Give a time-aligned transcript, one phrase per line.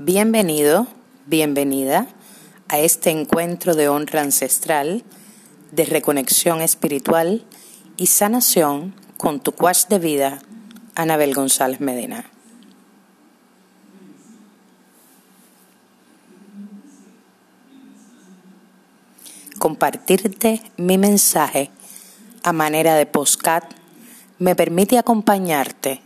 [0.00, 0.86] Bienvenido,
[1.26, 2.06] bienvenida
[2.68, 5.02] a este encuentro de honra ancestral,
[5.72, 7.44] de reconexión espiritual
[7.96, 10.38] y sanación con tu coach de vida,
[10.94, 12.30] Anabel González Medina.
[19.58, 21.72] Compartirte mi mensaje
[22.44, 23.64] a manera de postcat
[24.38, 26.02] me permite acompañarte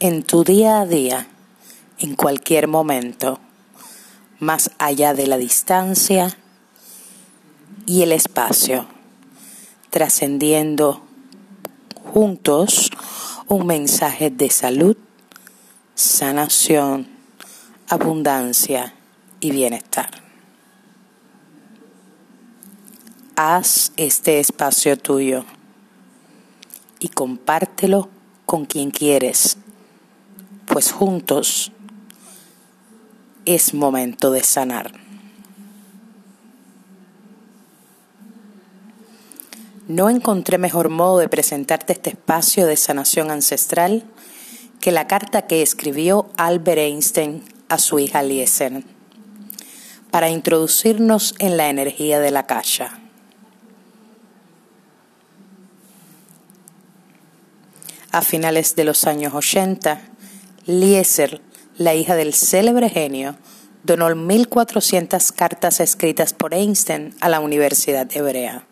[0.00, 1.28] en tu día a día
[2.00, 3.38] en cualquier momento,
[4.38, 6.36] más allá de la distancia
[7.84, 8.86] y el espacio,
[9.90, 11.02] trascendiendo
[12.12, 12.90] juntos
[13.48, 14.96] un mensaje de salud,
[15.94, 17.06] sanación,
[17.86, 18.94] abundancia
[19.40, 20.10] y bienestar.
[23.36, 25.44] Haz este espacio tuyo
[26.98, 28.08] y compártelo
[28.46, 29.58] con quien quieres,
[30.66, 31.72] pues juntos
[33.44, 34.92] es momento de sanar.
[39.88, 44.04] No encontré mejor modo de presentarte este espacio de sanación ancestral
[44.80, 48.84] que la carta que escribió Albert Einstein a su hija Liesen
[50.10, 52.86] para introducirnos en la energía de la calle.
[58.12, 60.00] A finales de los años 80,
[60.66, 61.40] Lieser
[61.80, 63.36] la hija del célebre genio,
[63.84, 68.66] donó 1.400 cartas escritas por Einstein a la Universidad Hebrea,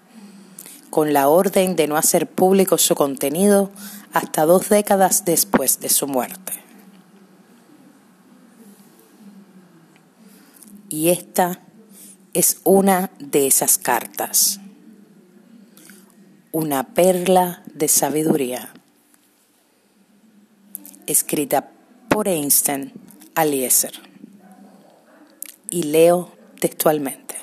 [0.90, 3.70] con la orden de no hacer público su contenido
[4.12, 6.52] hasta dos décadas después de su muerte.
[10.90, 11.62] Y esta
[12.34, 14.60] es una de esas cartas,
[16.52, 18.68] una perla de sabiduría,
[21.06, 21.70] escrita
[22.08, 22.92] por Einstein
[23.34, 23.46] a
[25.70, 27.36] Y leo textualmente.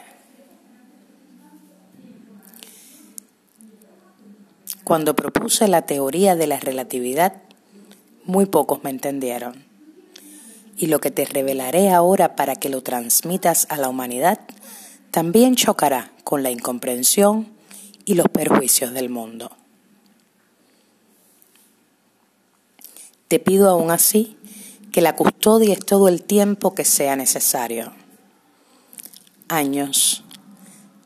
[4.84, 7.42] Cuando propuse la teoría de la relatividad,
[8.24, 9.66] muy pocos me entendieron.
[10.78, 14.40] Y lo que te revelaré ahora para que lo transmitas a la humanidad
[15.12, 17.48] también chocará con la incomprensión
[18.06, 19.52] y los perjuicios del mundo.
[23.36, 24.38] Te pido aún así
[24.94, 27.92] que la custodies todo el tiempo que sea necesario.
[29.50, 30.24] Años,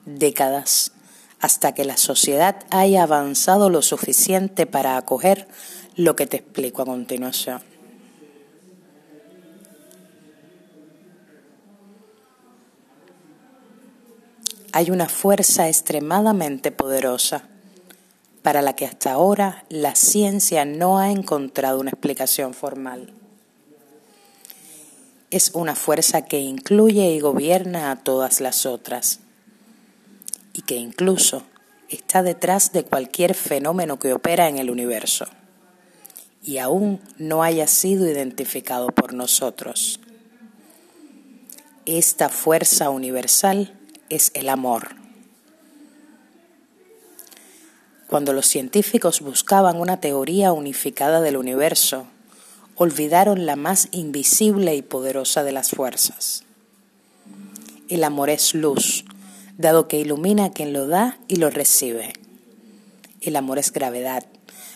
[0.05, 0.91] décadas,
[1.39, 5.47] hasta que la sociedad haya avanzado lo suficiente para acoger
[5.95, 7.63] lo que te explico a continuación.
[14.71, 17.49] Hay una fuerza extremadamente poderosa
[18.49, 23.13] para la que hasta ahora la ciencia no ha encontrado una explicación formal
[25.29, 29.19] es una fuerza que incluye y gobierna a todas las otras
[30.53, 31.43] y que incluso
[31.89, 35.27] está detrás de cualquier fenómeno que opera en el universo
[36.41, 39.99] y aún no haya sido identificado por nosotros.
[41.85, 43.79] Esta fuerza universal
[44.09, 44.98] es el amor.
[48.09, 52.07] Cuando los científicos buscaban una teoría unificada del universo,
[52.75, 56.43] olvidaron la más invisible y poderosa de las fuerzas.
[57.87, 59.05] El amor es luz,
[59.59, 62.13] dado que ilumina a quien lo da y lo recibe.
[63.21, 64.25] El amor es gravedad,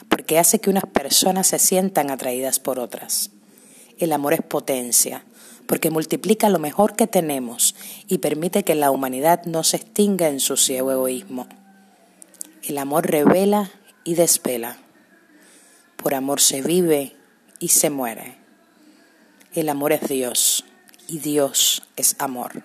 [0.10, 3.32] porque hace que unas personas se sientan atraídas por otras.
[3.98, 5.26] El amor es potencia,
[5.66, 7.74] porque multiplica lo mejor que tenemos
[8.08, 11.48] y permite que la humanidad no se extinga en su ciego egoísmo.
[12.64, 13.72] El amor revela
[14.06, 14.78] y despela.
[15.98, 17.14] Por amor se vive
[17.60, 18.38] y se muere.
[19.54, 20.64] El amor es Dios
[21.10, 22.64] y Dios es amor.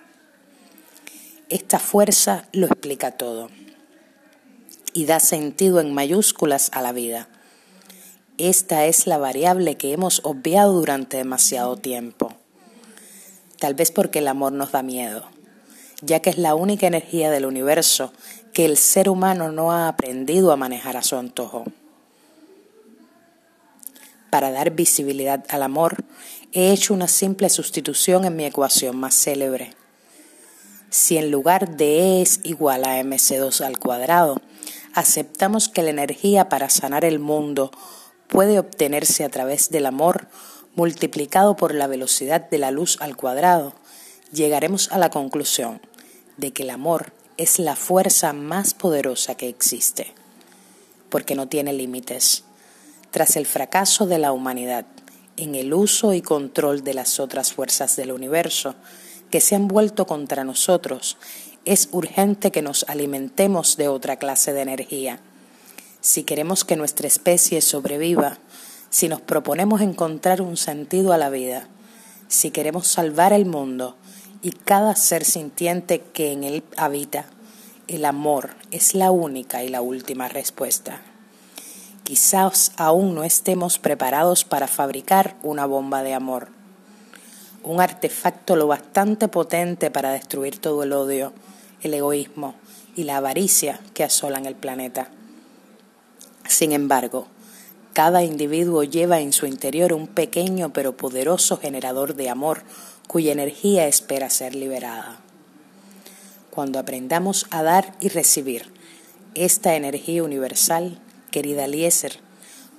[1.49, 3.49] Esta fuerza lo explica todo
[4.93, 7.27] y da sentido en mayúsculas a la vida.
[8.37, 12.33] Esta es la variable que hemos obviado durante demasiado tiempo.
[13.59, 15.27] Tal vez porque el amor nos da miedo,
[16.01, 18.13] ya que es la única energía del universo
[18.53, 21.65] que el ser humano no ha aprendido a manejar a su antojo
[24.29, 26.03] para dar visibilidad al amor,
[26.51, 29.73] he hecho una simple sustitución en mi ecuación más célebre.
[30.89, 34.41] Si en lugar de E es igual a mc2 al cuadrado,
[34.93, 37.71] aceptamos que la energía para sanar el mundo
[38.27, 40.27] puede obtenerse a través del amor
[40.75, 43.73] multiplicado por la velocidad de la luz al cuadrado,
[44.31, 45.81] llegaremos a la conclusión
[46.37, 50.13] de que el amor es la fuerza más poderosa que existe,
[51.09, 52.43] porque no tiene límites
[53.11, 54.85] tras el fracaso de la humanidad
[55.37, 58.75] en el uso y control de las otras fuerzas del universo
[59.31, 61.15] que se han vuelto contra nosotros,
[61.63, 65.21] es urgente que nos alimentemos de otra clase de energía.
[66.01, 68.37] Si queremos que nuestra especie sobreviva,
[68.89, 71.69] si nos proponemos encontrar un sentido a la vida,
[72.27, 73.95] si queremos salvar el mundo
[74.41, 77.25] y cada ser sintiente que en él habita,
[77.87, 81.01] el amor es la única y la última respuesta.
[82.03, 86.49] Quizás aún no estemos preparados para fabricar una bomba de amor,
[87.63, 91.33] un artefacto lo bastante potente para destruir todo el odio,
[91.81, 92.55] el egoísmo
[92.95, 95.09] y la avaricia que asolan el planeta.
[96.47, 97.27] Sin embargo,
[97.99, 102.61] cada individuo lleva en su interior un pequeño pero poderoso generador de amor
[103.07, 105.19] cuya energía espera ser liberada.
[106.49, 108.71] Cuando aprendamos a dar y recibir
[109.35, 110.97] esta energía universal,
[111.29, 112.21] querida Eliezer,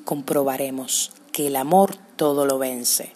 [0.06, 3.12] comprobaremos que el amor todo lo vence,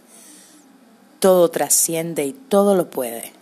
[1.20, 3.32] todo trasciende y todo lo puede,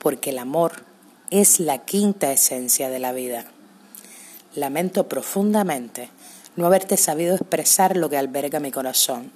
[0.00, 0.86] porque el amor
[1.30, 3.44] es la quinta esencia de la vida.
[4.56, 6.10] Lamento profundamente
[6.56, 9.30] no haberte sabido expresar lo que alberga mi corazón,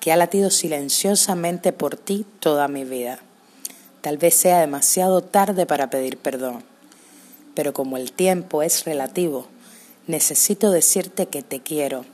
[0.00, 3.18] que ha latido silenciosamente por ti toda mi vida.
[4.00, 6.64] Tal vez sea demasiado tarde para pedir perdón,
[7.54, 9.46] pero como el tiempo es relativo,
[10.06, 12.04] necesito decirte que te quiero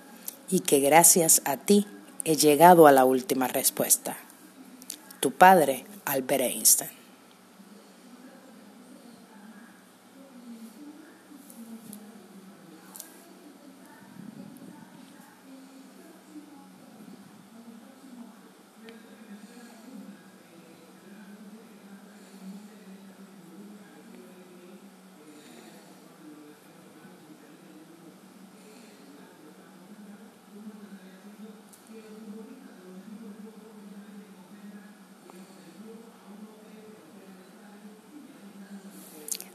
[0.50, 1.86] y que gracias a ti
[2.24, 4.16] he llegado a la última respuesta.
[5.20, 6.97] Tu padre, Albert Einstein.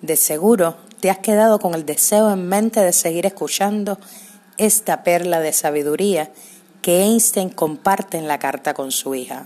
[0.04, 3.98] De seguro te has quedado con el deseo en mente de seguir escuchando
[4.58, 6.30] esta perla de sabiduría
[6.82, 9.46] que Einstein comparte en la carta con su hija,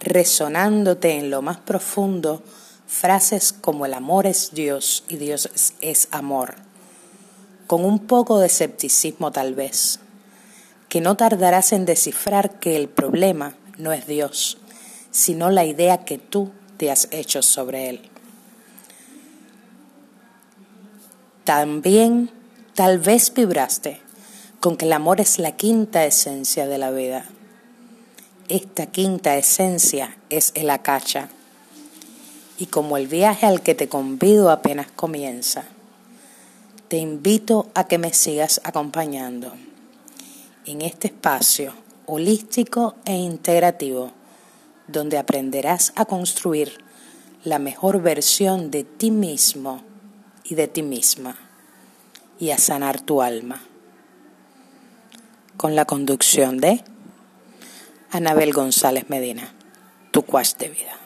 [0.00, 2.42] resonándote en lo más profundo
[2.86, 5.50] frases como el amor es Dios y Dios
[5.82, 6.54] es, amor,
[7.66, 10.00] con un poco de escepticismo tal vez,
[10.88, 14.56] que no tardarás en descifrar que el problema no es Dios,
[15.10, 18.10] sino la idea que tú te has hecho sobre él.
[21.48, 22.28] También
[22.74, 24.02] tal vez vibraste
[24.60, 27.24] con que el amor es la quinta esencia de la vida.
[28.50, 31.30] Esta quinta esencia es el acacha.
[32.58, 35.64] Y como el viaje al que te convido apenas comienza,
[36.88, 39.54] te invito a que me sigas acompañando
[40.66, 41.72] en este espacio
[42.04, 44.12] holístico e integrativo
[44.86, 46.84] donde aprenderás a construir
[47.42, 49.87] la mejor versión de ti mismo
[50.48, 51.36] y de ti misma
[52.38, 53.62] y a sanar tu alma.
[55.56, 56.84] Con la conducción de
[58.10, 59.52] Anabel González Medina,
[60.12, 60.96] tu cuas de vida.